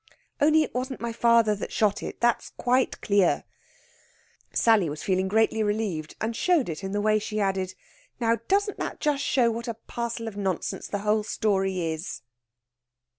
[0.39, 2.19] "Only it wasn't my father that shot it.
[2.21, 3.43] That's quite clear."
[4.51, 7.75] Sally was feeling greatly relieved, and showed it in the way she added:
[8.19, 12.23] "Now, doesn't that just show what a parcel of nonsense the whole story is?"